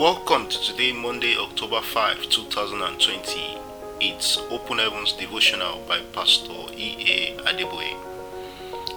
[0.00, 3.58] Welcome to today, Monday, October 5, 2020.
[4.00, 7.36] It's Open Heavens Devotional by Pastor E.A.
[7.42, 7.98] Adeboye.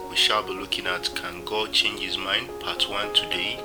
[0.10, 2.48] We shall be looking at Can God Change His Mind?
[2.62, 3.60] Part 1 today.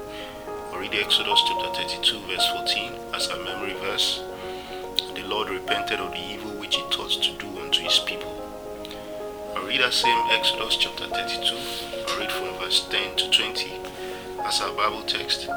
[0.73, 4.21] i read Exodus chapter 32, verse 14 as a memory verse.
[5.15, 8.35] The Lord repented of the evil which he thought to do unto his people.
[9.57, 11.55] I read that same Exodus chapter 32.
[11.55, 13.71] I read from verse 10 to 20
[14.45, 15.49] as our Bible text.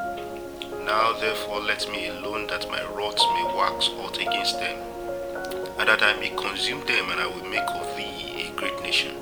[0.86, 4.80] Now therefore let me alone that my wrath may wax hot against them,
[5.78, 9.16] and that I may consume them, and I will make of thee a great nation.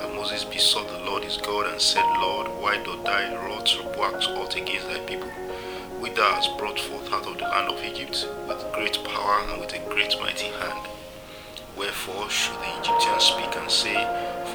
[0.00, 4.26] And Moses besought the Lord his God and said, Lord, why doth thy wrath wax
[4.26, 5.28] hot against thy people,
[5.98, 9.60] which thou hast brought forth out of the land of Egypt with great power and
[9.60, 10.86] with a great mighty hand?
[11.76, 13.98] Wherefore should the Egyptians speak and say,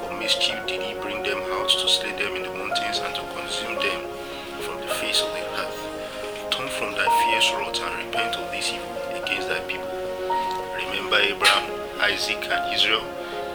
[0.00, 3.22] For mischief did he bring them out to slay them in the mountains and to
[3.36, 4.00] consume them
[4.62, 5.51] from the face of the earth?
[7.02, 9.90] Thy fierce wrath and repent of this evil against thy people.
[10.86, 11.66] Remember Abraham,
[11.98, 13.02] Isaac, and Israel,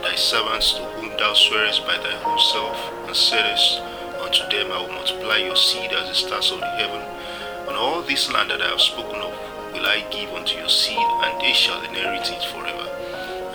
[0.03, 2.75] thy servants to whom thou swearest by thy own self,
[3.07, 3.79] and saidest
[4.19, 6.99] unto them, I will multiply your seed as the stars of the heaven.
[7.71, 9.31] And all this land that I have spoken of
[9.71, 12.91] will I give unto your seed, and they shall inherit it forever.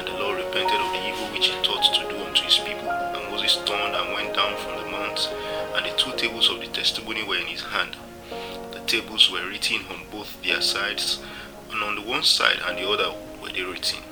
[0.00, 2.88] And the Lord repented of the evil which he thought to do unto his people.
[2.88, 5.28] And Moses turned and went down from the mount,
[5.76, 7.92] and the two tables of the testimony were in his hand.
[8.72, 11.22] The tables were written on both their sides,
[11.70, 14.02] and on the one side and the other were they written.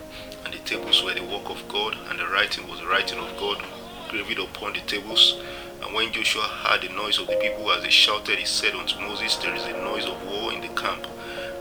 [0.45, 3.37] And the tables were the work of God, and the writing was the writing of
[3.39, 3.63] God
[4.09, 5.41] graved upon the tables.
[5.83, 9.01] And when Joshua heard the noise of the people as they shouted, he said unto
[9.01, 11.07] Moses, There is a noise of war in the camp.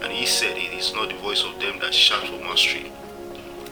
[0.01, 2.91] And he said, It is not the voice of them that shout for mastery,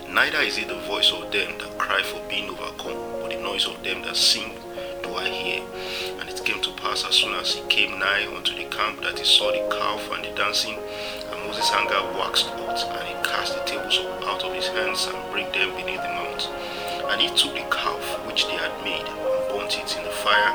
[0.10, 3.66] neither is it the voice of them that cry for being overcome, but the noise
[3.68, 4.54] of them that sing
[5.04, 5.62] do I hear.
[6.20, 9.18] And it came to pass as soon as he came nigh unto the camp that
[9.18, 13.58] he saw the calf and the dancing, and Moses' anger waxed hot, and he cast
[13.58, 13.98] the tables
[14.30, 16.46] out of his hands and brake them beneath the mount.
[17.10, 20.54] And he took the calf which they had made, and burnt it in the fire,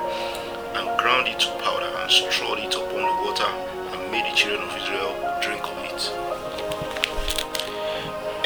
[0.79, 3.51] and ground it to powder, and strawed it upon the water,
[3.91, 6.03] and made the children of Israel drink of it.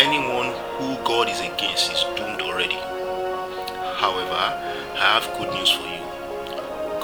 [0.00, 2.80] Anyone who God is against is doomed already.
[4.00, 4.40] However,
[4.96, 6.05] I have good news for you.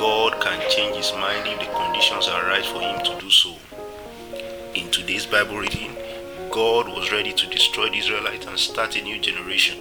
[0.03, 3.55] God can change his mind if the conditions are right for him to do so.
[4.75, 5.95] In today's Bible reading,
[6.51, 9.79] God was ready to destroy the Israelites and start a new generation,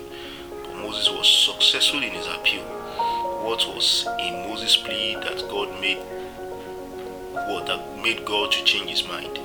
[0.51, 2.61] but Moses was successful in his appeal.
[3.41, 9.07] What was in Moses' plea that God made what that made God to change his
[9.07, 9.39] mind?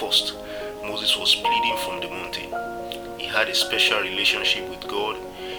[0.00, 0.34] First,
[0.82, 3.20] Moses was pleading from the mountain.
[3.20, 5.14] He had a special relationship with God.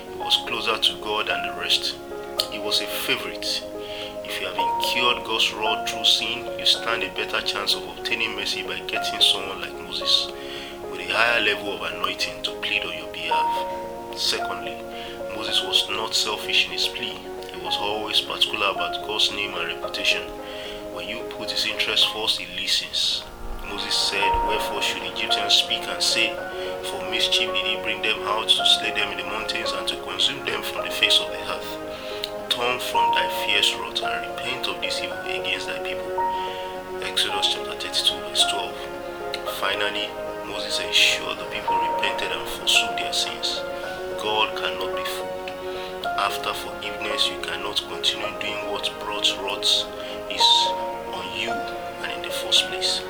[0.10, 1.96] He was closer to God than the rest.
[2.52, 3.64] He was a favorite.
[4.46, 8.80] You have God's wrath through sin, you stand a better chance of obtaining mercy by
[8.82, 10.32] getting someone like Moses
[10.92, 14.18] with a higher level of anointing to plead on your behalf.
[14.18, 14.78] Secondly,
[15.36, 17.18] Moses was not selfish in his plea.
[17.52, 20.22] He was always particular about God's name and reputation.
[20.94, 23.24] When you put his interest first, he listens.
[23.68, 26.30] Moses said, Wherefore should Egyptians speak and say,
[26.84, 29.96] For mischief did he bring them out to slay them in the mountains and to
[30.04, 30.55] consume them
[33.46, 36.10] fierce wrath and repent of this evil against thy people.
[37.06, 38.74] Exodus chapter 32, verse 12.
[39.62, 40.10] Finally,
[40.50, 43.62] Moses ensured the people repented and forsook their sins.
[44.18, 45.50] God cannot be fooled.
[46.18, 49.86] After forgiveness, you cannot continue doing what brought wrath
[50.34, 50.48] is
[51.14, 51.52] on you
[52.02, 53.04] and in the first place.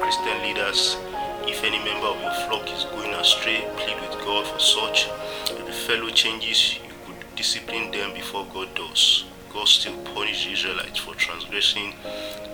[0.00, 0.96] Christian leaders,
[1.44, 5.08] if any member of your flock is going astray, plead with God for such.
[5.50, 9.26] If the fellow changes, you could discipline them before God does.
[9.54, 11.94] God still punished the Israelites for transgressing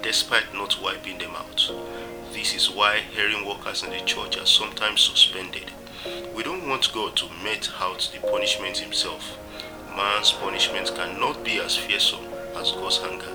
[0.02, 1.72] despite not wiping them out.
[2.34, 5.72] This is why hearing workers in the church are sometimes suspended.
[6.36, 9.38] We don't want God to mete out the punishment himself.
[9.96, 13.34] Man's punishment cannot be as fearsome as God's anger.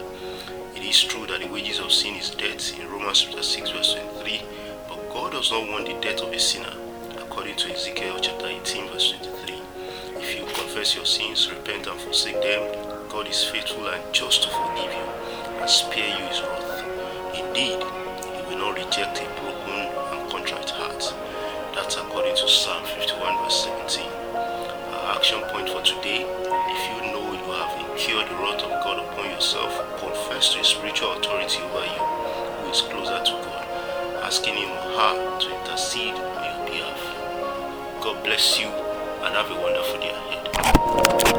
[0.75, 3.95] It is true that the wages of sin is death in Romans chapter 6 verse
[3.95, 4.43] 23,
[4.87, 6.73] but God does not want the death of a sinner,
[7.17, 9.55] according to Ezekiel chapter 18 verse 23.
[10.17, 12.84] If you confess your sins, repent and forsake them,
[13.15, 15.07] God is faithful and just to forgive you
[15.61, 16.83] and spare you his wrath.
[17.31, 20.99] Indeed, he will not reject a broken and contrite heart.
[21.73, 24.11] That's according to Psalm 51 verse 17.
[24.35, 28.99] Our action point for today, if you know you have incurred the wrath of God
[28.99, 32.03] upon yourself, confess to a spiritual authority over you
[32.67, 33.63] who is closer to God,
[34.27, 36.99] asking him or her to intercede on your behalf.
[38.03, 41.35] God bless you and have a wonderful day ahead.